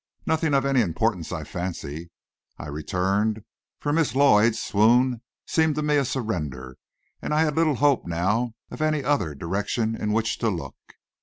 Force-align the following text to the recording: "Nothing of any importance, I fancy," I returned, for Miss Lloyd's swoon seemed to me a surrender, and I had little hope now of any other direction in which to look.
"Nothing 0.25 0.55
of 0.55 0.65
any 0.65 0.81
importance, 0.81 1.31
I 1.31 1.43
fancy," 1.43 2.09
I 2.57 2.69
returned, 2.69 3.43
for 3.79 3.93
Miss 3.93 4.15
Lloyd's 4.15 4.59
swoon 4.59 5.21
seemed 5.45 5.75
to 5.75 5.83
me 5.83 5.95
a 5.97 6.05
surrender, 6.05 6.77
and 7.21 7.35
I 7.35 7.41
had 7.41 7.55
little 7.55 7.75
hope 7.75 8.07
now 8.07 8.55
of 8.71 8.81
any 8.81 9.03
other 9.03 9.35
direction 9.35 9.93
in 9.95 10.11
which 10.11 10.39
to 10.39 10.49
look. 10.49 10.75